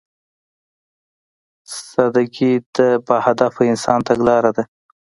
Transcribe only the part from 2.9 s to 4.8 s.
باهدفه انسان تګلاره ده.